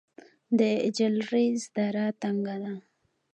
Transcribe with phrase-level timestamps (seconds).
[0.59, 0.61] د
[0.97, 2.73] جلریز دره تنګه ده